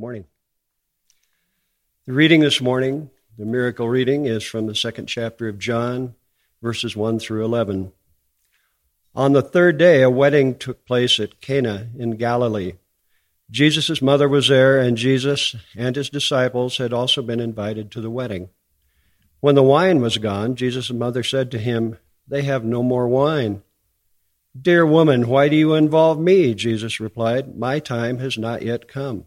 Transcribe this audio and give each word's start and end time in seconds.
morning. 0.00 0.24
The 2.06 2.14
reading 2.14 2.40
this 2.40 2.58
morning, 2.58 3.10
the 3.36 3.44
miracle 3.44 3.86
reading, 3.86 4.24
is 4.24 4.42
from 4.42 4.66
the 4.66 4.74
second 4.74 5.08
chapter 5.08 5.46
of 5.46 5.58
John, 5.58 6.14
verses 6.62 6.96
1 6.96 7.18
through 7.18 7.44
11. 7.44 7.92
On 9.14 9.32
the 9.34 9.42
third 9.42 9.76
day, 9.76 10.00
a 10.00 10.08
wedding 10.08 10.56
took 10.56 10.86
place 10.86 11.20
at 11.20 11.42
Cana 11.42 11.90
in 11.98 12.16
Galilee. 12.16 12.76
Jesus' 13.50 14.00
mother 14.00 14.26
was 14.26 14.48
there, 14.48 14.78
and 14.78 14.96
Jesus 14.96 15.54
and 15.76 15.94
his 15.94 16.08
disciples 16.08 16.78
had 16.78 16.94
also 16.94 17.20
been 17.20 17.38
invited 17.38 17.90
to 17.90 18.00
the 18.00 18.08
wedding. 18.08 18.48
When 19.40 19.54
the 19.54 19.62
wine 19.62 20.00
was 20.00 20.16
gone, 20.16 20.56
Jesus' 20.56 20.90
mother 20.90 21.22
said 21.22 21.50
to 21.50 21.58
him, 21.58 21.98
They 22.26 22.40
have 22.40 22.64
no 22.64 22.82
more 22.82 23.06
wine. 23.06 23.62
Dear 24.58 24.86
woman, 24.86 25.28
why 25.28 25.50
do 25.50 25.56
you 25.56 25.74
involve 25.74 26.18
me? 26.18 26.54
Jesus 26.54 27.00
replied, 27.00 27.54
My 27.58 27.80
time 27.80 28.18
has 28.20 28.38
not 28.38 28.62
yet 28.62 28.88
come. 28.88 29.26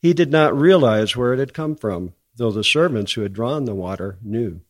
He 0.00 0.12
did 0.12 0.30
not 0.30 0.56
realize 0.56 1.16
where 1.16 1.32
it 1.32 1.38
had 1.38 1.54
come 1.54 1.76
from, 1.76 2.14
though 2.36 2.50
the 2.50 2.64
servants 2.64 3.12
who 3.12 3.22
had 3.22 3.32
drawn 3.32 3.64
the 3.64 3.74
water 3.74 4.18
knew. 4.22 4.60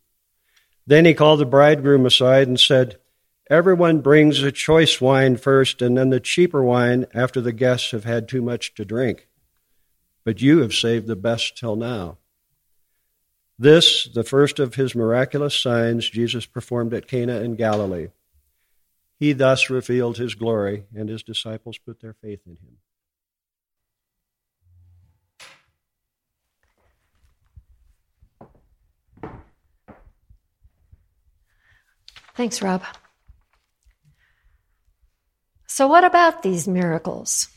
Then 0.87 1.05
he 1.05 1.15
called 1.15 1.41
the 1.41 1.47
bridegroom 1.47 2.07
aside 2.07 2.49
and 2.49 2.59
said, 2.59 2.99
Everyone 3.49 4.01
brings 4.01 4.41
the 4.41 4.53
choice 4.53 5.01
wine 5.01 5.37
first, 5.37 5.83
and 5.83 5.97
then 5.97 6.11
the 6.11 6.21
cheaper 6.21 6.63
wine 6.63 7.07
after 7.15 7.41
the 7.41 7.53
guests 7.53 7.91
have 7.93 8.05
had 8.05 8.29
too 8.29 8.43
much 8.43 8.75
to 8.75 8.85
drink. 8.85 9.29
But 10.25 10.43
you 10.43 10.61
have 10.61 10.75
saved 10.75 11.07
the 11.07 11.17
best 11.17 11.57
till 11.57 11.77
now. 11.77 12.19
This, 13.59 14.05
the 14.07 14.25
first 14.25 14.59
of 14.59 14.75
his 14.75 14.95
miraculous 14.95 15.59
signs 15.59 16.11
Jesus 16.11 16.45
performed 16.47 16.93
at 16.93 17.07
Cana 17.07 17.41
in 17.41 17.55
Galilee 17.55 18.09
he 19.19 19.33
thus 19.33 19.71
revealed 19.71 20.19
his 20.19 20.35
glory, 20.35 20.85
and 20.95 21.09
his 21.09 21.23
disciples 21.23 21.79
put 21.79 22.01
their 22.01 22.13
faith 22.13 22.41
in 22.47 22.53
him. 22.53 22.79
Thanks, 32.37 32.63
Rob. 32.63 32.83
So, 35.67 35.89
what 35.89 36.05
about 36.05 36.43
these 36.43 36.69
miracles? 36.69 37.49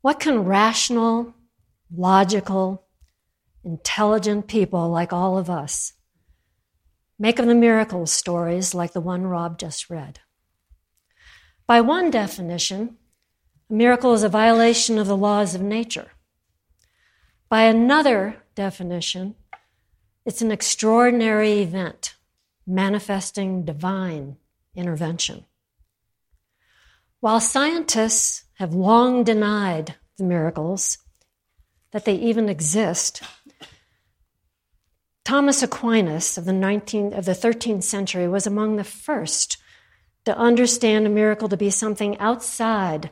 What 0.00 0.20
can 0.20 0.44
rational, 0.44 1.34
logical, 1.94 2.84
intelligent 3.64 4.48
people 4.48 4.90
like 4.90 5.12
all 5.12 5.38
of 5.38 5.48
us 5.48 5.92
Make 7.20 7.40
of 7.40 7.46
the 7.46 7.54
miracle 7.54 8.06
stories 8.06 8.74
like 8.74 8.92
the 8.92 9.00
one 9.00 9.26
Rob 9.26 9.58
just 9.58 9.90
read. 9.90 10.20
By 11.66 11.80
one 11.80 12.12
definition, 12.12 12.96
a 13.68 13.72
miracle 13.72 14.14
is 14.14 14.22
a 14.22 14.28
violation 14.28 14.98
of 14.98 15.08
the 15.08 15.16
laws 15.16 15.52
of 15.56 15.60
nature. 15.60 16.12
By 17.48 17.62
another 17.62 18.44
definition, 18.54 19.34
it's 20.24 20.42
an 20.42 20.52
extraordinary 20.52 21.60
event 21.60 22.14
manifesting 22.68 23.64
divine 23.64 24.36
intervention. 24.74 25.44
While 27.20 27.40
scientists 27.40 28.44
have 28.54 28.74
long 28.74 29.24
denied 29.24 29.96
the 30.18 30.24
miracles, 30.24 30.98
that 31.90 32.04
they 32.04 32.14
even 32.14 32.48
exist, 32.48 33.22
Thomas 35.24 35.62
Aquinas 35.62 36.38
of 36.38 36.44
the 36.44 36.52
19th, 36.52 37.16
of 37.16 37.24
the 37.24 37.32
13th 37.32 37.82
century 37.82 38.28
was 38.28 38.46
among 38.46 38.76
the 38.76 38.84
first 38.84 39.56
to 40.24 40.36
understand 40.36 41.06
a 41.06 41.10
miracle 41.10 41.48
to 41.48 41.56
be 41.56 41.70
something 41.70 42.18
outside 42.18 43.10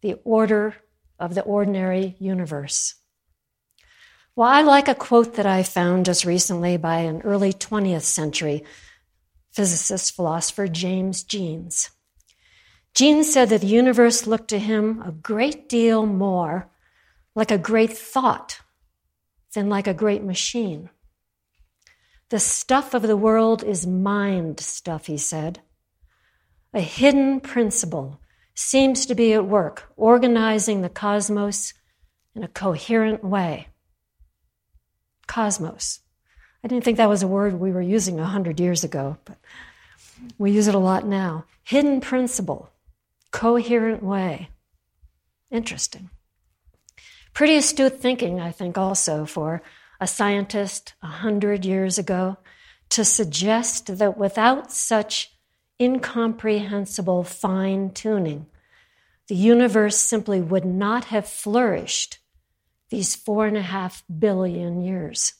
the 0.00 0.14
order 0.24 0.76
of 1.18 1.34
the 1.34 1.42
ordinary 1.42 2.16
universe. 2.18 2.96
Well, 4.34 4.48
I 4.48 4.62
like 4.62 4.88
a 4.88 4.94
quote 4.94 5.34
that 5.34 5.44
I 5.44 5.62
found 5.62 6.06
just 6.06 6.24
recently 6.24 6.78
by 6.78 7.00
an 7.00 7.20
early 7.20 7.52
20th 7.52 8.02
century 8.02 8.64
physicist 9.50 10.16
philosopher, 10.16 10.68
James 10.68 11.22
Jeans. 11.22 11.90
Jeans 12.94 13.30
said 13.30 13.50
that 13.50 13.60
the 13.60 13.66
universe 13.66 14.26
looked 14.26 14.48
to 14.48 14.58
him 14.58 15.02
a 15.02 15.12
great 15.12 15.68
deal 15.68 16.06
more 16.06 16.70
like 17.34 17.50
a 17.50 17.58
great 17.58 17.92
thought 17.92 18.60
than 19.54 19.68
like 19.68 19.86
a 19.86 19.92
great 19.92 20.22
machine. 20.24 20.88
The 22.30 22.40
stuff 22.40 22.94
of 22.94 23.02
the 23.02 23.16
world 23.18 23.62
is 23.62 23.86
mind 23.86 24.60
stuff, 24.60 25.06
he 25.06 25.18
said. 25.18 25.60
A 26.72 26.80
hidden 26.80 27.40
principle 27.40 28.18
seems 28.54 29.04
to 29.04 29.14
be 29.14 29.34
at 29.34 29.46
work, 29.46 29.92
organizing 29.94 30.80
the 30.80 30.88
cosmos 30.88 31.74
in 32.34 32.42
a 32.42 32.48
coherent 32.48 33.22
way. 33.22 33.68
Cosmos. 35.32 36.00
I 36.62 36.68
didn't 36.68 36.84
think 36.84 36.98
that 36.98 37.08
was 37.08 37.22
a 37.22 37.26
word 37.26 37.54
we 37.54 37.72
were 37.72 37.80
using 37.80 38.20
a 38.20 38.26
hundred 38.26 38.60
years 38.60 38.84
ago, 38.84 39.16
but 39.24 39.38
we 40.36 40.50
use 40.50 40.68
it 40.68 40.74
a 40.74 40.78
lot 40.78 41.06
now. 41.06 41.46
Hidden 41.64 42.02
principle, 42.02 42.68
coherent 43.30 44.02
way. 44.02 44.50
Interesting. 45.50 46.10
Pretty 47.32 47.56
astute 47.56 47.98
thinking, 47.98 48.40
I 48.40 48.52
think, 48.52 48.76
also 48.76 49.24
for 49.24 49.62
a 49.98 50.06
scientist 50.06 50.92
a 51.02 51.06
hundred 51.06 51.64
years 51.64 51.96
ago 51.96 52.36
to 52.90 53.02
suggest 53.02 53.96
that 53.96 54.18
without 54.18 54.70
such 54.70 55.32
incomprehensible 55.80 57.24
fine 57.24 57.90
tuning, 57.92 58.48
the 59.28 59.34
universe 59.34 59.96
simply 59.96 60.42
would 60.42 60.66
not 60.66 61.06
have 61.06 61.26
flourished 61.26 62.18
these 62.92 63.16
four 63.16 63.46
and 63.46 63.56
a 63.56 63.62
half 63.62 64.04
billion 64.18 64.82
years. 64.82 65.32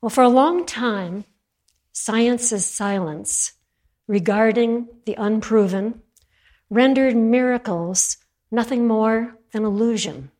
Well, 0.00 0.08
for 0.08 0.24
a 0.24 0.30
long 0.30 0.64
time, 0.64 1.26
science's 1.92 2.64
silence 2.64 3.52
regarding 4.08 4.88
the 5.04 5.14
unproven 5.14 6.00
rendered 6.70 7.14
miracles 7.14 8.16
nothing 8.50 8.86
more 8.86 9.36
than 9.52 9.64
illusion. 9.64 10.30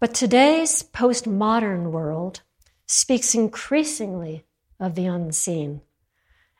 But 0.00 0.14
today's 0.14 0.82
postmodern 0.82 1.92
world 1.92 2.40
speaks 2.86 3.36
increasingly 3.36 4.44
of 4.80 4.96
the 4.96 5.06
unseen, 5.06 5.80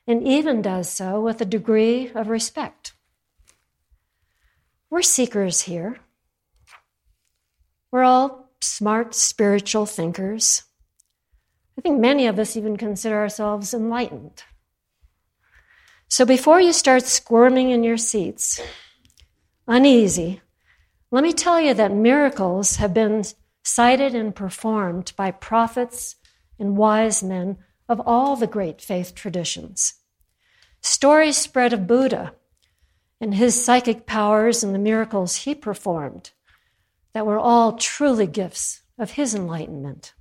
and 0.06 0.22
even 0.22 0.62
does 0.62 0.88
so 0.88 1.21
with 1.21 1.41
a 1.41 1.44
degree 1.44 2.12
of 2.15 2.28
respect. 2.28 2.93
We're 4.91 5.03
seekers 5.03 5.62
here. 5.62 5.99
We're 7.94 8.03
all 8.03 8.50
smart 8.60 9.15
spiritual 9.15 9.87
thinkers. 9.87 10.65
I 11.78 11.81
think 11.81 12.00
many 12.00 12.27
of 12.27 12.41
us 12.41 12.56
even 12.56 12.77
consider 12.77 13.16
ourselves 13.16 13.72
enlightened. 13.72 14.43
So 16.09 16.25
before 16.25 16.60
you 16.60 16.72
start 16.72 17.04
squirming 17.04 17.71
in 17.71 17.84
your 17.84 17.97
seats, 17.97 18.60
uneasy, 19.69 20.41
let 21.13 21.22
me 21.22 21.33
tell 21.33 21.60
you 21.60 21.72
that 21.72 21.95
miracles 21.95 22.77
have 22.77 22.92
been 22.92 23.22
cited 23.63 24.13
and 24.13 24.34
performed 24.34 25.13
by 25.15 25.30
prophets 25.30 26.16
and 26.59 26.77
wise 26.77 27.22
men 27.22 27.59
of 27.89 28.01
all 28.04 28.34
the 28.34 28.48
great 28.48 28.83
faith 28.83 29.15
traditions. 29.15 29.95
Stories 30.80 31.36
spread 31.36 31.72
of 31.72 31.86
Buddha 31.86 32.34
and 33.21 33.36
his 33.36 33.65
psychic 33.65 34.04
powers 34.04 34.65
and 34.65 34.74
the 34.74 34.80
miracles 34.80 35.36
he 35.36 35.54
performed 35.54 36.33
that 37.15 37.25
were 37.25 37.39
all 37.39 37.72
truly 37.72 38.27
gifts 38.27 38.83
of 38.99 39.13
his 39.13 39.34
enlightenment. 39.34 40.13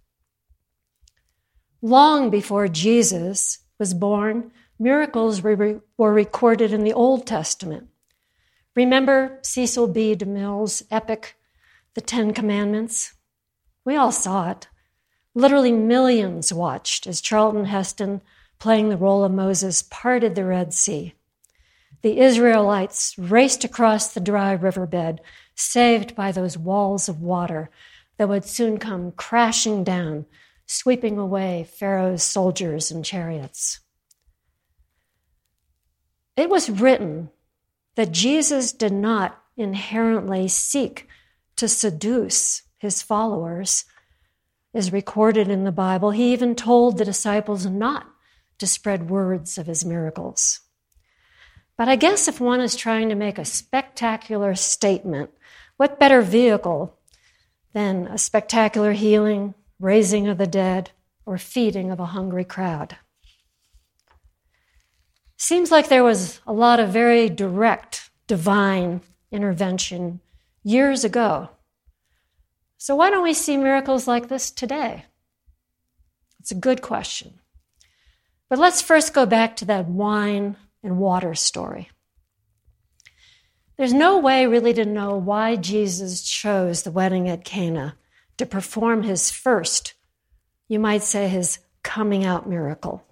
Long 1.82 2.30
before 2.30 2.68
Jesus 2.70 3.60
was 3.78 3.94
born, 3.94 4.52
miracles 4.80 5.42
were 5.42 5.82
recorded 5.98 6.72
in 6.72 6.84
the 6.84 6.94
Old 6.94 7.28
Testament. 7.28 7.90
Remember 8.76 9.40
Cecil 9.42 9.88
B. 9.88 10.16
DeMille's 10.16 10.84
epic, 10.90 11.36
The 11.94 12.02
Ten 12.02 12.34
Commandments? 12.34 13.14
We 13.84 13.96
all 13.96 14.12
saw 14.12 14.52
it. 14.52 14.68
Literally 15.36 15.72
millions 15.72 16.54
watched 16.54 17.06
as 17.06 17.22
Charlton 17.22 17.66
Heston, 17.66 18.22
playing 18.60 18.90
the 18.90 18.98
role 18.98 19.24
of 19.24 19.32
Moses, 19.32 19.82
parted 19.82 20.36
the 20.36 20.46
Red 20.46 20.74
Sea. 20.74 21.16
The 22.02 22.20
Israelites 22.20 23.18
raced 23.18 23.64
across 23.64 24.14
the 24.14 24.20
dry 24.20 24.54
riverbed 24.54 25.22
saved 25.56 26.16
by 26.16 26.32
those 26.32 26.58
walls 26.58 27.08
of 27.08 27.22
water 27.22 27.70
that 28.18 28.30
would 28.30 28.46
soon 28.46 28.78
come 28.78 29.12
crashing 29.12 29.84
down, 29.84 30.26
sweeping 30.66 31.18
away 31.18 31.68
Pharaoh's 31.78 32.24
soldiers 32.24 32.92
and 32.92 33.04
chariots. 33.04 33.80
It 36.36 36.50
was 36.50 36.70
written 36.70 37.30
that 37.96 38.12
Jesus 38.12 38.72
did 38.72 38.94
not 38.94 39.40
inherently 39.56 40.48
seek 40.48 41.08
to 41.58 41.68
seduce 41.68 42.64
his 42.80 43.02
followers, 43.02 43.86
is 44.74 44.92
recorded 44.92 45.48
in 45.48 45.64
the 45.64 45.72
Bible. 45.72 46.12
He 46.12 46.34
even 46.34 46.56
told 46.56 46.98
the 46.98 47.06
disciples 47.06 47.66
not 47.66 48.08
to 48.58 48.66
spread 48.66 49.10
words 49.10 49.58
of 49.58 49.68
his 49.68 49.86
miracles. 49.86 50.62
But 51.78 51.88
I 51.88 51.96
guess 51.96 52.28
if 52.28 52.40
one 52.40 52.62
is 52.62 52.76
trying 52.76 53.10
to 53.10 53.16
make 53.16 53.38
a 53.38 53.46
spectacular 53.46 54.56
statement, 54.56 55.32
what 55.78 56.00
better 56.00 56.22
vehicle 56.22 56.98
than 57.74 58.08
a 58.08 58.18
spectacular 58.18 58.94
healing, 58.94 59.54
raising 59.80 60.28
of 60.28 60.38
the 60.38 60.48
dead, 60.48 60.92
or 61.26 61.38
feeding 61.38 61.92
of 61.92 62.00
a 62.00 62.08
hungry 62.08 62.44
crowd? 62.44 62.98
Seems 65.38 65.72
like 65.72 65.90
there 65.90 66.04
was 66.04 66.40
a 66.48 66.54
lot 66.54 66.80
of 66.80 66.90
very 66.90 67.30
direct 67.30 68.10
divine 68.28 69.02
intervention 69.32 70.22
years 70.64 71.04
ago. 71.04 71.50
So, 72.78 72.96
why 72.96 73.10
don't 73.10 73.24
we 73.24 73.34
see 73.34 73.58
miracles 73.58 74.08
like 74.08 74.30
this 74.30 74.52
today? 74.52 75.06
It's 76.40 76.52
a 76.52 76.56
good 76.56 76.82
question. 76.82 77.40
But 78.50 78.60
let's 78.60 78.82
first 78.82 79.14
go 79.14 79.26
back 79.26 79.56
to 79.58 79.66
that 79.66 79.88
wine 79.88 80.58
and 80.84 80.98
water 80.98 81.34
story. 81.36 81.90
There's 83.78 83.94
no 83.94 84.20
way 84.20 84.46
really 84.46 84.74
to 84.74 84.86
know 84.86 85.16
why 85.16 85.56
Jesus 85.56 86.22
chose 86.22 86.84
the 86.84 86.92
wedding 86.92 87.28
at 87.28 87.44
Cana 87.44 87.96
to 88.38 88.46
perform 88.46 89.04
his 89.04 89.32
first, 89.32 89.94
you 90.68 90.80
might 90.80 91.04
say, 91.04 91.28
his 91.28 91.60
coming 91.82 92.24
out 92.24 92.48
miracle. 92.48 93.04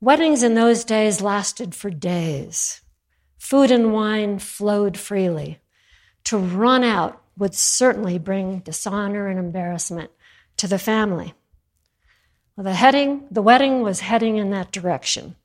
Weddings 0.00 0.42
in 0.42 0.54
those 0.54 0.84
days 0.84 1.20
lasted 1.20 1.74
for 1.74 1.90
days. 1.90 2.82
Food 3.38 3.70
and 3.70 3.92
wine 3.92 4.38
flowed 4.38 4.98
freely. 4.98 5.60
To 6.24 6.38
run 6.38 6.82
out 6.82 7.22
would 7.36 7.54
certainly 7.54 8.18
bring 8.18 8.60
dishonor 8.60 9.28
and 9.28 9.38
embarrassment 9.38 10.10
to 10.56 10.66
the 10.66 10.78
family. 10.78 11.34
Well, 12.56 12.64
the 12.64 12.74
heading, 12.74 13.26
the 13.30 13.42
wedding 13.42 13.82
was 13.82 14.00
heading 14.00 14.36
in 14.36 14.50
that 14.50 14.72
direction. 14.72 15.36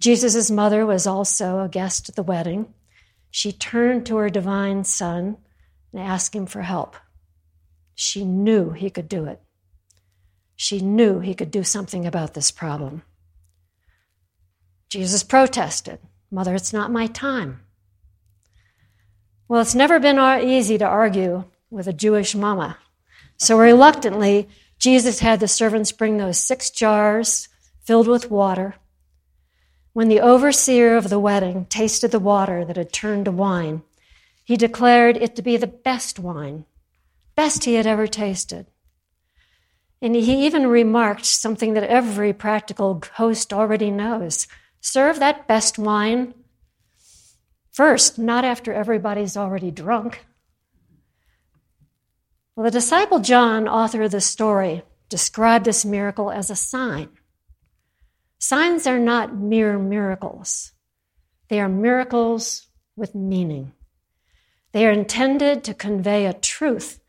Jesus' 0.00 0.50
mother 0.50 0.86
was 0.86 1.06
also 1.06 1.60
a 1.60 1.68
guest 1.68 2.08
at 2.08 2.16
the 2.16 2.22
wedding. 2.22 2.72
She 3.30 3.52
turned 3.52 4.06
to 4.06 4.16
her 4.16 4.30
divine 4.30 4.84
son 4.84 5.36
and 5.92 6.02
asked 6.02 6.34
him 6.34 6.46
for 6.46 6.62
help. 6.62 6.96
She 7.94 8.24
knew 8.24 8.70
he 8.70 8.90
could 8.90 9.08
do 9.08 9.24
it. 9.24 9.40
She 10.56 10.80
knew 10.80 11.20
he 11.20 11.34
could 11.34 11.50
do 11.50 11.62
something 11.62 12.06
about 12.06 12.34
this 12.34 12.50
problem. 12.50 13.02
Jesus 14.88 15.22
protested, 15.22 15.98
Mother, 16.30 16.54
it's 16.54 16.72
not 16.72 16.90
my 16.90 17.06
time. 17.06 17.60
Well, 19.46 19.60
it's 19.60 19.74
never 19.74 19.98
been 19.98 20.18
easy 20.42 20.76
to 20.78 20.84
argue 20.84 21.44
with 21.70 21.86
a 21.86 21.92
Jewish 21.92 22.34
mama. 22.34 22.78
So 23.36 23.58
reluctantly, 23.58 24.48
Jesus 24.78 25.20
had 25.20 25.40
the 25.40 25.48
servants 25.48 25.92
bring 25.92 26.16
those 26.16 26.38
six 26.38 26.70
jars 26.70 27.48
filled 27.84 28.08
with 28.08 28.30
water. 28.30 28.74
When 29.98 30.06
the 30.06 30.20
overseer 30.20 30.96
of 30.96 31.10
the 31.10 31.18
wedding 31.18 31.64
tasted 31.64 32.12
the 32.12 32.20
water 32.20 32.64
that 32.64 32.76
had 32.76 32.92
turned 32.92 33.24
to 33.24 33.32
wine, 33.32 33.82
he 34.44 34.56
declared 34.56 35.16
it 35.16 35.34
to 35.34 35.42
be 35.42 35.56
the 35.56 35.66
best 35.66 36.20
wine, 36.20 36.66
best 37.34 37.64
he 37.64 37.74
had 37.74 37.84
ever 37.84 38.06
tasted. 38.06 38.68
And 40.00 40.14
he 40.14 40.46
even 40.46 40.68
remarked 40.68 41.26
something 41.26 41.74
that 41.74 41.82
every 41.82 42.32
practical 42.32 43.02
host 43.14 43.52
already 43.52 43.90
knows 43.90 44.46
Serve 44.80 45.18
that 45.18 45.48
best 45.48 45.80
wine 45.80 46.32
first, 47.72 48.20
not 48.20 48.44
after 48.44 48.72
everybody's 48.72 49.36
already 49.36 49.72
drunk. 49.72 50.24
Well, 52.54 52.62
the 52.62 52.70
disciple 52.70 53.18
John, 53.18 53.66
author 53.66 54.02
of 54.02 54.12
the 54.12 54.20
story, 54.20 54.84
described 55.08 55.64
this 55.64 55.84
miracle 55.84 56.30
as 56.30 56.50
a 56.50 56.54
sign. 56.54 57.08
Signs 58.38 58.86
are 58.86 58.98
not 58.98 59.36
mere 59.36 59.78
miracles, 59.78 60.72
they 61.48 61.60
are 61.60 61.68
miracles 61.68 62.66
with 62.96 63.14
meaning. 63.14 63.72
They 64.72 64.86
are 64.86 64.92
intended 64.92 65.64
to 65.64 65.74
convey 65.74 66.26
a 66.26 66.32
truth 66.32 67.00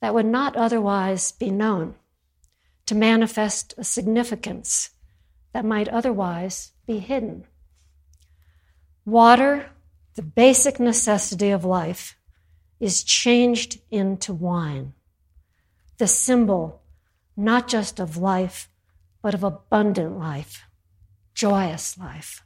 that 0.00 0.14
would 0.14 0.26
not 0.26 0.56
otherwise 0.56 1.32
be 1.32 1.50
known, 1.50 1.94
to 2.86 2.94
manifest 2.94 3.74
a 3.76 3.84
significance 3.84 4.90
that 5.52 5.64
might 5.64 5.88
otherwise 5.88 6.72
be 6.86 6.98
hidden. 6.98 7.44
Water, 9.04 9.70
the 10.14 10.22
basic 10.22 10.80
necessity 10.80 11.50
of 11.50 11.64
life, 11.64 12.16
is 12.80 13.04
changed 13.04 13.80
into 13.90 14.32
wine, 14.32 14.94
the 15.98 16.06
symbol 16.06 16.82
not 17.36 17.68
just 17.68 17.98
of 17.98 18.16
life, 18.16 18.68
but 19.22 19.34
of 19.34 19.44
abundant 19.44 20.18
life, 20.18 20.64
joyous 21.34 21.96
life. 21.96 22.42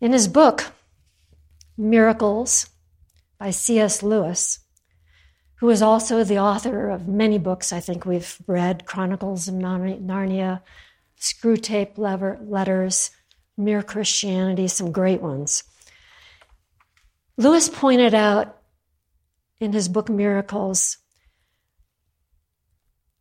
In 0.00 0.12
his 0.12 0.28
book, 0.28 0.72
Miracles 1.76 2.68
by 3.38 3.50
C.S. 3.50 4.02
Lewis, 4.02 4.58
who 5.56 5.70
is 5.70 5.82
also 5.82 6.24
the 6.24 6.38
author 6.38 6.90
of 6.90 7.06
many 7.06 7.38
books 7.38 7.72
I 7.72 7.80
think 7.80 8.04
we've 8.04 8.38
read 8.46 8.86
Chronicles 8.86 9.46
of 9.46 9.54
Narnia, 9.54 10.62
Screwtape 11.18 11.96
Letters, 11.96 13.10
Mere 13.56 13.82
Christianity, 13.82 14.68
some 14.68 14.90
great 14.90 15.20
ones. 15.20 15.64
Lewis 17.36 17.68
pointed 17.68 18.14
out 18.14 18.56
in 19.60 19.72
his 19.72 19.88
book 19.88 20.08
Miracles 20.08 20.96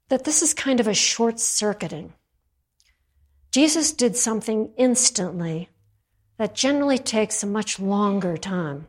that 0.09 0.23
this 0.23 0.41
is 0.41 0.53
kind 0.53 0.79
of 0.79 0.87
a 0.87 0.93
short 0.93 1.39
circuiting. 1.39 2.13
Jesus 3.51 3.93
did 3.93 4.15
something 4.15 4.71
instantly 4.77 5.69
that 6.37 6.55
generally 6.55 6.97
takes 6.97 7.41
a 7.41 7.47
much 7.47 7.79
longer 7.79 8.37
time. 8.37 8.87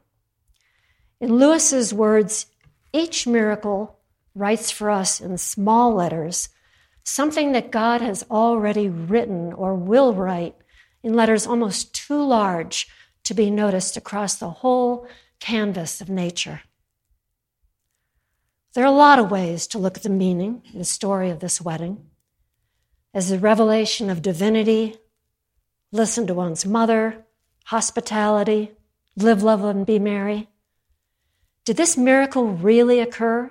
In 1.21 1.39
Lewis's 1.39 1.93
words, 1.93 2.47
each 2.93 3.27
miracle 3.27 3.99
writes 4.35 4.71
for 4.71 4.91
us 4.91 5.21
in 5.21 5.39
small 5.39 5.95
letters 5.95 6.49
something 7.03 7.53
that 7.53 7.71
God 7.71 8.01
has 8.01 8.25
already 8.31 8.89
written 8.89 9.53
or 9.53 9.75
will 9.75 10.15
write 10.15 10.55
in 11.03 11.15
letters 11.15 11.47
almost 11.47 11.95
too 11.95 12.23
large 12.23 12.89
to 13.25 13.35
be 13.35 13.51
noticed 13.51 13.97
across 13.97 14.37
the 14.37 14.51
whole 14.51 15.07
canvas 15.41 16.01
of 16.01 16.09
nature. 16.09 16.63
There 18.75 18.85
are 18.85 18.87
a 18.87 18.97
lot 18.97 19.19
of 19.19 19.31
ways 19.31 19.67
to 19.69 19.79
look 19.79 19.97
at 19.97 20.03
the 20.03 20.11
meaning 20.11 20.63
the 20.75 20.85
story 20.85 21.31
of 21.31 21.41
this 21.41 21.61
wedding 21.61 22.11
as 23.13 23.31
a 23.31 23.39
revelation 23.39 24.09
of 24.09 24.23
divinity, 24.23 24.97
listen 25.91 26.27
to 26.27 26.35
one's 26.35 26.65
mother, 26.65 27.25
hospitality, 27.65 28.73
live, 29.17 29.43
love, 29.43 29.65
and 29.65 29.85
be 29.85 29.99
merry. 29.99 30.49
Did 31.65 31.77
this 31.77 31.97
miracle 31.97 32.47
really 32.47 33.01
occur? 33.01 33.51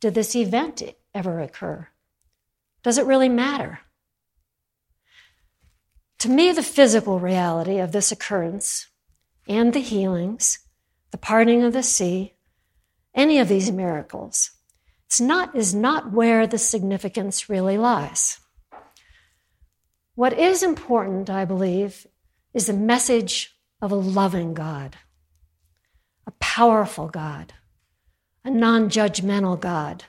Did 0.00 0.14
this 0.14 0.34
event 0.34 0.82
ever 1.14 1.40
occur? 1.40 1.88
Does 2.82 2.98
it 2.98 3.06
really 3.06 3.28
matter? 3.28 3.80
To 6.20 6.28
me, 6.28 6.52
the 6.52 6.62
physical 6.62 7.20
reality 7.20 7.78
of 7.78 7.92
this 7.92 8.10
occurrence 8.10 8.88
and 9.46 9.72
the 9.72 9.80
healings, 9.80 10.58
the 11.10 11.18
parting 11.18 11.62
of 11.62 11.72
the 11.72 11.82
sea, 11.82 12.34
any 13.16 13.38
of 13.40 13.48
these 13.48 13.72
miracles, 13.72 14.50
it's 15.06 15.20
not, 15.20 15.56
is 15.56 15.74
not 15.74 16.12
where 16.12 16.46
the 16.46 16.58
significance 16.58 17.48
really 17.48 17.78
lies. 17.78 18.38
What 20.14 20.38
is 20.38 20.62
important, 20.62 21.30
I 21.30 21.44
believe, 21.44 22.06
is 22.54 22.66
the 22.66 22.72
message 22.72 23.56
of 23.80 23.92
a 23.92 23.96
loving 23.96 24.54
God, 24.54 24.96
a 26.26 26.30
powerful 26.32 27.08
God, 27.08 27.52
a 28.44 28.50
non 28.50 28.88
judgmental 28.88 29.58
God, 29.58 30.04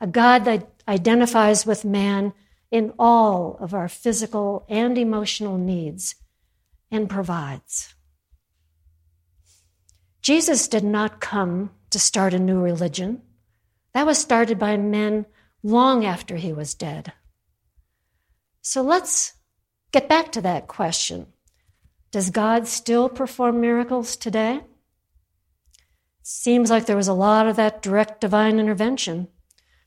a 0.00 0.06
God 0.06 0.44
that 0.44 0.68
identifies 0.88 1.66
with 1.66 1.84
man 1.84 2.32
in 2.70 2.92
all 2.98 3.56
of 3.60 3.74
our 3.74 3.88
physical 3.88 4.64
and 4.68 4.96
emotional 4.96 5.58
needs 5.58 6.14
and 6.90 7.08
provides. 7.08 7.94
Jesus 10.22 10.68
did 10.68 10.84
not 10.84 11.20
come 11.20 11.70
to 11.90 11.98
start 11.98 12.34
a 12.34 12.38
new 12.38 12.60
religion. 12.60 13.22
That 13.92 14.06
was 14.06 14.18
started 14.18 14.58
by 14.58 14.76
men 14.76 15.26
long 15.62 16.04
after 16.04 16.36
he 16.36 16.52
was 16.52 16.74
dead. 16.74 17.12
So 18.62 18.82
let's 18.82 19.34
get 19.92 20.08
back 20.08 20.32
to 20.32 20.40
that 20.42 20.68
question. 20.68 21.26
Does 22.10 22.30
God 22.30 22.66
still 22.66 23.08
perform 23.08 23.60
miracles 23.60 24.16
today? 24.16 24.60
Seems 26.22 26.70
like 26.70 26.86
there 26.86 26.96
was 26.96 27.08
a 27.08 27.12
lot 27.14 27.46
of 27.46 27.56
that 27.56 27.82
direct 27.82 28.20
divine 28.20 28.58
intervention. 28.58 29.28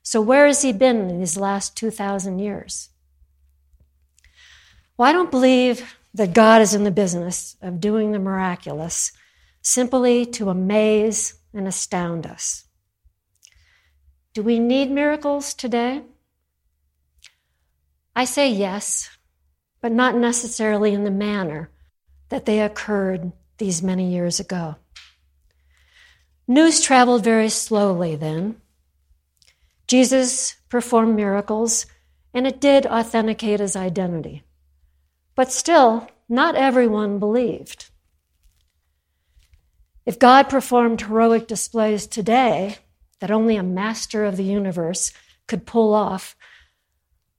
So, 0.01 0.21
where 0.21 0.47
has 0.47 0.61
he 0.61 0.73
been 0.73 1.09
in 1.09 1.19
these 1.19 1.37
last 1.37 1.77
2,000 1.77 2.39
years? 2.39 2.89
Well, 4.97 5.09
I 5.09 5.13
don't 5.13 5.31
believe 5.31 5.95
that 6.13 6.33
God 6.33 6.61
is 6.61 6.73
in 6.73 6.83
the 6.83 6.91
business 6.91 7.55
of 7.61 7.79
doing 7.79 8.11
the 8.11 8.19
miraculous 8.19 9.11
simply 9.61 10.25
to 10.25 10.49
amaze 10.49 11.35
and 11.53 11.67
astound 11.67 12.25
us. 12.25 12.65
Do 14.33 14.41
we 14.41 14.59
need 14.59 14.89
miracles 14.89 15.53
today? 15.53 16.01
I 18.15 18.25
say 18.25 18.49
yes, 18.49 19.09
but 19.81 19.91
not 19.91 20.15
necessarily 20.15 20.93
in 20.93 21.03
the 21.03 21.11
manner 21.11 21.69
that 22.29 22.45
they 22.45 22.61
occurred 22.61 23.31
these 23.57 23.83
many 23.83 24.11
years 24.11 24.39
ago. 24.39 24.75
News 26.47 26.81
traveled 26.81 27.23
very 27.23 27.49
slowly 27.49 28.15
then. 28.15 28.59
Jesus 29.87 30.55
performed 30.69 31.15
miracles, 31.15 31.85
and 32.33 32.47
it 32.47 32.59
did 32.59 32.85
authenticate 32.85 33.59
his 33.59 33.75
identity. 33.75 34.43
But 35.35 35.51
still, 35.51 36.09
not 36.27 36.55
everyone 36.55 37.19
believed. 37.19 37.91
If 40.05 40.19
God 40.19 40.49
performed 40.49 41.01
heroic 41.01 41.47
displays 41.47 42.07
today 42.07 42.77
that 43.19 43.31
only 43.31 43.55
a 43.55 43.63
master 43.63 44.25
of 44.25 44.35
the 44.35 44.43
universe 44.43 45.13
could 45.47 45.65
pull 45.65 45.93
off, 45.93 46.35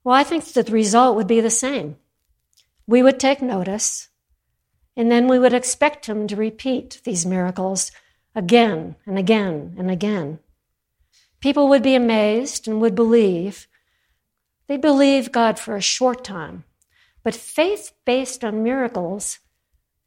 well, 0.02 0.14
I 0.14 0.25
think 0.25 0.44
that 0.44 0.66
the 0.66 0.73
result 0.73 1.16
would 1.16 1.26
be 1.26 1.40
the 1.40 1.50
same. 1.50 1.97
We 2.87 3.02
would 3.02 3.18
take 3.18 3.40
notice, 3.40 4.09
and 4.97 5.11
then 5.11 5.28
we 5.28 5.38
would 5.38 5.54
expect 5.54 6.06
him 6.06 6.26
to 6.26 6.37
repeat 6.37 7.00
these 7.04 7.26
miracles 7.26 7.90
again 8.35 8.97
and 9.06 9.18
again 9.18 9.75
and 9.78 9.90
again. 9.90 10.38
People 11.40 11.68
would 11.68 11.83
be 11.83 11.94
amazed 11.94 12.66
and 12.66 12.80
would 12.80 12.94
believe. 12.94 13.66
They'd 14.66 14.80
believe 14.80 15.33
God 15.33 15.59
for 15.59 15.76
a 15.76 15.83
short 15.83 16.25
time. 16.25 16.64
But 17.23 17.35
faith 17.35 17.92
based 18.04 18.44
on 18.44 18.62
miracles 18.62 19.38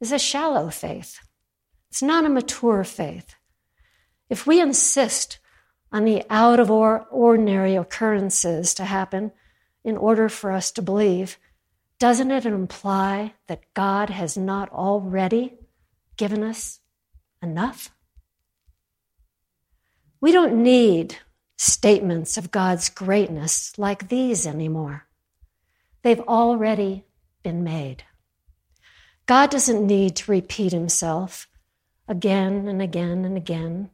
is 0.00 0.12
a 0.12 0.18
shallow 0.18 0.70
faith. 0.70 1.20
It's 1.90 2.02
not 2.02 2.24
a 2.24 2.28
mature 2.28 2.84
faith. 2.84 3.34
If 4.28 4.46
we 4.46 4.60
insist 4.60 5.38
on 5.90 6.04
the 6.04 6.22
out 6.28 6.60
of 6.60 6.70
ordinary 6.70 7.76
occurrences 7.76 8.74
to 8.74 8.84
happen 8.84 9.32
in 9.84 9.96
order 9.96 10.28
for 10.28 10.52
us 10.52 10.70
to 10.72 10.82
believe, 10.82 11.38
doesn't 11.98 12.30
it 12.30 12.44
imply 12.44 13.34
that 13.46 13.72
God 13.74 14.10
has 14.10 14.36
not 14.36 14.70
already 14.70 15.58
given 16.16 16.44
us 16.44 16.80
enough? 17.42 17.90
We 20.20 20.30
don't 20.30 20.62
need 20.62 21.16
statements 21.56 22.36
of 22.36 22.50
God's 22.50 22.88
greatness 22.88 23.76
like 23.78 24.08
these 24.08 24.46
anymore. 24.46 25.06
They've 26.02 26.20
already 26.20 27.04
been 27.42 27.64
made. 27.64 28.04
God 29.26 29.50
doesn't 29.50 29.86
need 29.86 30.16
to 30.16 30.30
repeat 30.30 30.72
himself 30.72 31.48
again 32.08 32.66
and 32.66 32.80
again 32.82 33.24
and 33.24 33.36
again 33.36 33.90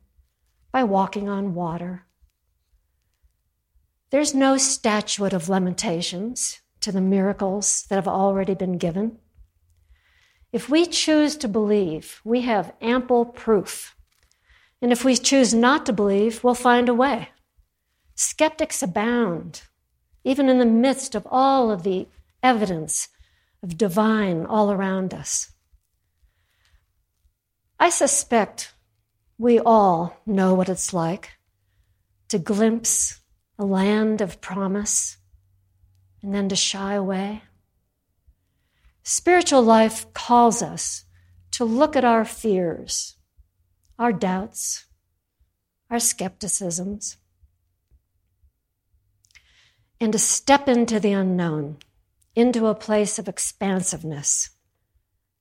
by 0.72 0.84
walking 0.84 1.28
on 1.28 1.54
water. 1.54 2.06
There's 4.10 4.34
no 4.34 4.56
statute 4.56 5.32
of 5.32 5.48
limitations 5.48 6.60
to 6.80 6.92
the 6.92 7.00
miracles 7.00 7.84
that 7.88 7.96
have 7.96 8.08
already 8.08 8.54
been 8.54 8.78
given. 8.78 9.18
If 10.52 10.68
we 10.68 10.86
choose 10.86 11.36
to 11.38 11.48
believe, 11.48 12.20
we 12.24 12.42
have 12.42 12.74
ample 12.80 13.24
proof 13.24 13.94
and 14.84 14.92
if 14.92 15.02
we 15.02 15.16
choose 15.16 15.54
not 15.54 15.86
to 15.86 15.94
believe, 15.94 16.44
we'll 16.44 16.52
find 16.52 16.90
a 16.90 16.94
way. 16.94 17.30
Skeptics 18.16 18.82
abound, 18.82 19.62
even 20.24 20.50
in 20.50 20.58
the 20.58 20.66
midst 20.66 21.14
of 21.14 21.26
all 21.30 21.70
of 21.70 21.84
the 21.84 22.06
evidence 22.42 23.08
of 23.62 23.78
divine 23.78 24.44
all 24.44 24.70
around 24.70 25.14
us. 25.14 25.53
I 27.78 27.90
suspect 27.90 28.74
we 29.38 29.58
all 29.58 30.20
know 30.26 30.54
what 30.54 30.68
it's 30.68 30.92
like 30.92 31.30
to 32.28 32.38
glimpse 32.38 33.20
a 33.58 33.64
land 33.64 34.20
of 34.20 34.40
promise 34.40 35.18
and 36.22 36.34
then 36.34 36.48
to 36.48 36.56
shy 36.56 36.94
away. 36.94 37.42
Spiritual 39.02 39.62
life 39.62 40.12
calls 40.14 40.62
us 40.62 41.04
to 41.52 41.64
look 41.64 41.94
at 41.94 42.04
our 42.04 42.24
fears 42.24 43.16
our 43.96 44.12
doubts, 44.12 44.86
our 45.88 46.00
skepticisms, 46.00 47.16
and 50.00 50.12
to 50.12 50.18
step 50.18 50.68
into 50.68 50.98
the 50.98 51.12
unknown, 51.12 51.76
into 52.34 52.66
a 52.66 52.74
place 52.74 53.18
of 53.18 53.28
expansiveness 53.28 54.50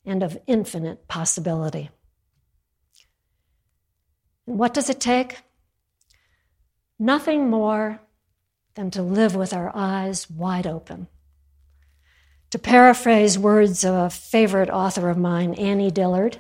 and 0.06 0.22
of 0.22 0.38
infinite 0.46 1.08
possibility. 1.08 1.90
And 4.48 4.58
what 4.58 4.74
does 4.74 4.90
it 4.90 5.00
take? 5.00 5.40
Nothing 7.00 7.50
more 7.50 8.02
than 8.76 8.92
to 8.92 9.02
live 9.02 9.36
with 9.36 9.54
our 9.54 9.72
eyes 9.76 10.30
wide 10.30 10.68
open. 10.68 11.08
To 12.52 12.60
paraphrase 12.60 13.38
words 13.40 13.84
of 13.84 13.96
a 13.96 14.10
favorite 14.10 14.70
author 14.70 15.10
of 15.10 15.18
mine, 15.18 15.54
Annie 15.56 15.92
Dillard, 15.92 16.40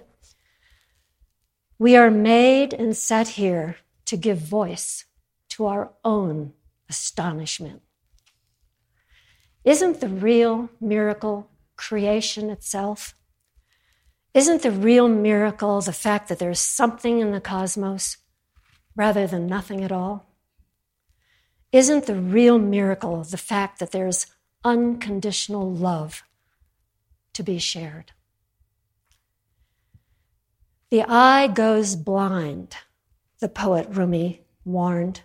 we 1.80 1.96
are 1.96 2.12
made 2.12 2.74
and 2.74 2.96
set 2.96 3.30
here 3.30 3.78
to 4.06 4.16
give 4.16 4.38
voice 4.38 5.06
to 5.50 5.66
our 5.66 5.92
own 6.04 6.54
astonishment. 6.90 7.82
Isn't 9.64 10.02
the 10.02 10.08
real 10.08 10.70
miracle 10.80 11.50
creation 11.78 12.50
itself? 12.50 13.16
Isn't 14.34 14.64
the 14.64 14.72
real 14.72 15.08
miracle 15.08 15.80
the 15.82 15.94
fact 15.94 16.28
that 16.30 16.40
there's 16.40 16.60
something 16.60 17.20
in 17.20 17.32
the 17.32 17.42
cosmos 17.42 18.18
rather 18.96 19.28
than 19.28 19.46
nothing 19.46 19.84
at 19.84 19.92
all? 19.92 20.26
Isn't 21.72 22.06
the 22.08 22.16
real 22.16 22.58
miracle 22.58 23.24
the 23.24 23.38
fact 23.38 23.80
that 23.80 23.92
there's 23.92 24.26
unconditional 24.64 25.72
love 25.72 26.24
to 27.34 27.44
be 27.44 27.60
shared? 27.60 28.12
The 30.90 31.04
eye 31.04 31.48
goes 31.48 31.96
blind, 31.96 32.76
the 33.40 33.50
poet 33.50 33.88
Rumi 33.90 34.42
warned, 34.66 35.22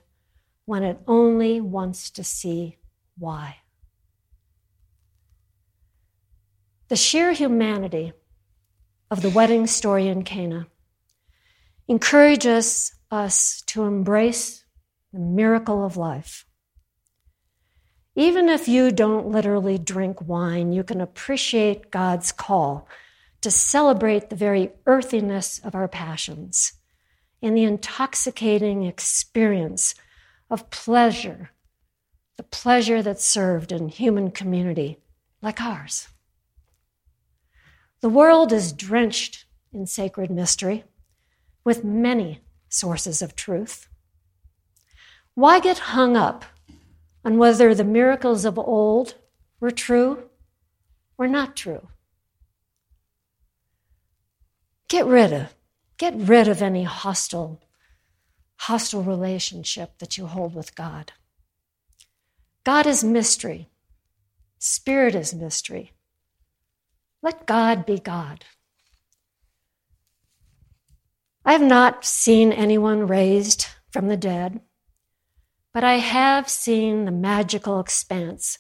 when 0.67 0.83
it 0.83 0.99
only 1.07 1.61
wants 1.61 2.11
to 2.11 2.25
see 2.25 2.77
why. 3.19 3.59
The 6.89 6.97
sheer 6.97 7.33
humanity 7.33 8.13
of 9.11 9.23
the 9.23 9.31
wedding 9.31 9.67
story 9.67 10.09
in 10.09 10.23
Cana 10.23 10.67
encourages 11.87 12.95
us 13.11 13.63
to 13.63 13.85
embrace 13.85 14.65
the 15.13 15.19
miracle 15.19 15.85
of 15.85 15.97
life. 15.97 16.45
Even 18.15 18.49
if 18.49 18.69
you 18.69 18.91
don't 18.91 19.29
literally 19.29 19.79
drink 19.79 20.21
wine, 20.21 20.73
you 20.73 20.83
can 20.83 21.01
appreciate 21.01 21.91
God's 21.91 22.33
call 22.33 22.89
to 23.41 23.51
celebrate 23.51 24.29
the 24.29 24.37
very 24.37 24.73
earthiness 24.87 25.61
of 25.61 25.75
our 25.75 25.89
passions 25.89 26.75
and 27.41 27.57
the 27.57 27.65
intoxicating 27.65 28.83
experience 28.83 29.95
of 30.51 30.69
pleasure, 30.71 31.51
the 32.37 32.43
pleasure 32.43 33.03
that's 33.03 33.25
served 33.25 33.71
in 33.71 33.89
human 33.89 34.31
community 34.31 34.99
like 35.41 35.61
ours. 35.61 36.09
The 38.01 38.09
world 38.09 38.53
is 38.53 38.73
drenched 38.73 39.45
in 39.73 39.87
sacred 39.87 40.31
mystery 40.31 40.85
with 41.65 41.83
many 41.83 42.41
sources 42.69 43.23
of 43.23 43.35
truth. 43.35 43.89
Why 45.35 45.59
get 45.59 45.79
hung 45.79 46.17
up 46.17 46.45
on 47.25 47.39
whether 47.39 47.75
the 47.75 47.85
miracles 47.85 48.45
of 48.45 48.59
old 48.59 49.15
were 49.61 49.71
true 49.71 50.31
or 51.17 51.27
not 51.27 51.57
true? 51.57 51.89
Get 54.89 55.05
rid 55.05 55.33
of, 55.33 55.55
get 55.97 56.15
rid 56.15 56.49
of 56.49 56.63
any 56.63 56.85
hostile, 56.85 57.61
hostile 58.57 59.03
relationship 59.03 59.99
that 59.99 60.17
you 60.17 60.27
hold 60.27 60.55
with 60.55 60.75
God. 60.75 61.13
God 62.65 62.87
is 62.87 63.03
mystery. 63.03 63.69
Spirit 64.59 65.15
is 65.15 65.35
mystery. 65.35 65.93
Let 67.23 67.47
God 67.47 67.85
be 67.85 67.99
God. 67.99 68.45
I 71.45 71.53
have 71.53 71.63
not 71.63 72.05
seen 72.05 72.53
anyone 72.53 73.07
raised 73.07 73.67
from 73.91 74.09
the 74.09 74.17
dead, 74.17 74.61
but 75.73 75.83
I 75.83 75.95
have 75.95 76.49
seen 76.49 77.05
the 77.05 77.11
magical 77.11 77.81
expanse 77.81 78.59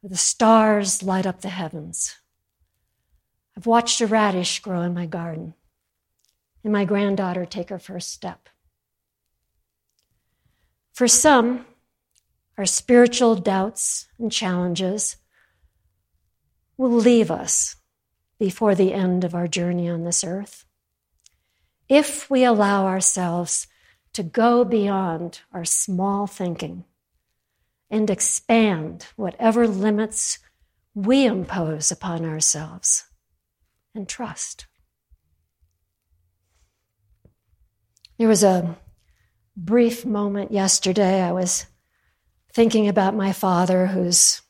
where 0.00 0.10
the 0.10 0.16
stars 0.16 1.02
light 1.02 1.26
up 1.26 1.40
the 1.40 1.48
heavens. 1.48 2.16
I've 3.56 3.66
watched 3.66 4.00
a 4.00 4.06
radish 4.06 4.60
grow 4.60 4.82
in 4.82 4.94
my 4.94 5.06
garden. 5.06 5.54
and 6.62 6.72
my 6.72 6.84
granddaughter 6.84 7.46
take 7.46 7.70
her 7.70 7.78
first 7.78 8.12
step. 8.12 8.48
For 10.92 11.08
some, 11.08 11.64
our 12.58 12.66
spiritual 12.66 13.36
doubts 13.36 14.08
and 14.18 14.30
challenges 14.30 15.16
will 16.80 16.90
leave 16.90 17.30
us 17.30 17.76
before 18.38 18.74
the 18.74 18.94
end 18.94 19.22
of 19.22 19.34
our 19.34 19.46
journey 19.46 19.86
on 19.86 20.02
this 20.02 20.24
earth. 20.24 20.64
If 21.90 22.30
we 22.30 22.42
allow 22.42 22.86
ourselves 22.86 23.66
to 24.14 24.22
go 24.22 24.64
beyond 24.64 25.40
our 25.52 25.64
small 25.64 26.26
thinking 26.26 26.84
and 27.90 28.08
expand 28.08 29.08
whatever 29.16 29.68
limits 29.68 30.38
we 30.94 31.26
impose 31.26 31.92
upon 31.92 32.24
ourselves 32.24 33.04
and 33.94 34.08
trust. 34.08 34.66
There 38.18 38.28
was 38.28 38.42
a 38.42 38.78
brief 39.54 40.06
moment 40.06 40.50
yesterday. 40.50 41.20
I 41.20 41.32
was 41.32 41.66
thinking 42.54 42.88
about 42.88 43.14
my 43.14 43.32
father, 43.32 43.88
who's 43.88 44.40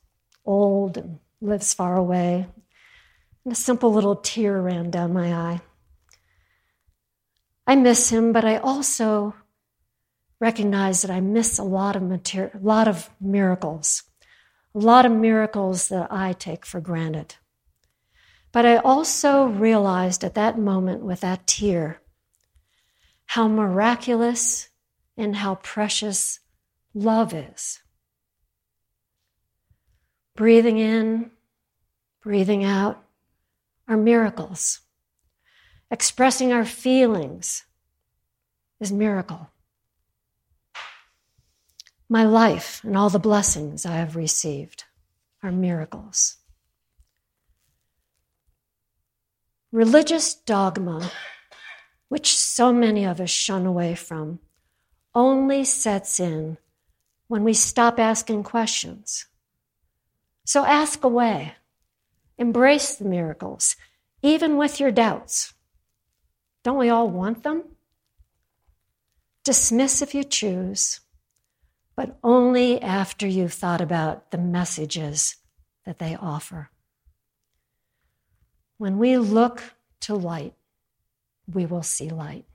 old 0.44 0.96
and 0.96 1.18
lives 1.40 1.74
far 1.74 1.96
away, 1.96 2.46
and 3.44 3.52
a 3.52 3.56
simple 3.56 3.92
little 3.92 4.16
tear 4.16 4.60
ran 4.60 4.90
down 4.90 5.12
my 5.12 5.32
eye. 5.32 5.60
I 7.66 7.76
miss 7.76 8.10
him, 8.10 8.32
but 8.32 8.44
I 8.44 8.56
also 8.56 9.34
recognize 10.40 11.02
that 11.02 11.10
I 11.10 11.20
miss 11.20 11.58
a 11.58 11.64
lot 11.64 11.96
of 11.96 12.02
material, 12.02 12.52
a 12.54 12.64
lot 12.64 12.88
of 12.88 13.10
miracles, 13.20 14.02
a 14.74 14.78
lot 14.78 15.06
of 15.06 15.12
miracles 15.12 15.88
that 15.88 16.10
I 16.10 16.32
take 16.32 16.66
for 16.66 16.80
granted. 16.80 17.36
But 18.52 18.66
I 18.66 18.78
also 18.78 19.46
realized 19.46 20.24
at 20.24 20.34
that 20.34 20.58
moment 20.58 21.02
with 21.02 21.20
that 21.20 21.46
tear 21.46 22.00
how 23.26 23.46
miraculous 23.46 24.70
and 25.16 25.36
how 25.36 25.56
precious 25.56 26.40
love 26.94 27.32
is. 27.32 27.80
Breathing 30.40 30.78
in, 30.78 31.32
breathing 32.22 32.64
out 32.64 33.04
are 33.86 33.98
miracles. 33.98 34.80
Expressing 35.90 36.50
our 36.50 36.64
feelings 36.64 37.64
is 38.80 38.90
miracle. 38.90 39.50
My 42.08 42.24
life 42.24 42.82
and 42.84 42.96
all 42.96 43.10
the 43.10 43.18
blessings 43.18 43.84
I 43.84 43.96
have 43.96 44.16
received 44.16 44.84
are 45.42 45.52
miracles. 45.52 46.38
Religious 49.72 50.32
dogma, 50.32 51.10
which 52.08 52.34
so 52.34 52.72
many 52.72 53.04
of 53.04 53.20
us 53.20 53.28
shun 53.28 53.66
away 53.66 53.94
from, 53.94 54.38
only 55.14 55.66
sets 55.66 56.18
in 56.18 56.56
when 57.28 57.44
we 57.44 57.52
stop 57.52 58.00
asking 58.00 58.42
questions. 58.42 59.26
So 60.44 60.64
ask 60.64 61.04
away. 61.04 61.54
Embrace 62.38 62.96
the 62.96 63.04
miracles, 63.04 63.76
even 64.22 64.56
with 64.56 64.80
your 64.80 64.90
doubts. 64.90 65.52
Don't 66.64 66.78
we 66.78 66.88
all 66.88 67.08
want 67.08 67.42
them? 67.42 67.64
Dismiss 69.44 70.02
if 70.02 70.14
you 70.14 70.24
choose, 70.24 71.00
but 71.96 72.18
only 72.22 72.80
after 72.80 73.26
you've 73.26 73.52
thought 73.52 73.80
about 73.80 74.30
the 74.30 74.38
messages 74.38 75.36
that 75.84 75.98
they 75.98 76.16
offer. 76.16 76.70
When 78.78 78.98
we 78.98 79.18
look 79.18 79.62
to 80.00 80.14
light, 80.14 80.54
we 81.46 81.66
will 81.66 81.82
see 81.82 82.08
light. 82.08 82.46